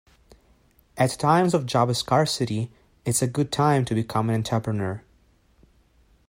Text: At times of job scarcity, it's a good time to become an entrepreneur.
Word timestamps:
At 0.97 1.11
times 1.19 1.53
of 1.53 1.67
job 1.67 1.95
scarcity, 1.95 2.71
it's 3.05 3.21
a 3.21 3.27
good 3.27 3.51
time 3.51 3.85
to 3.85 3.93
become 3.93 4.29
an 4.31 4.35
entrepreneur. 4.37 5.03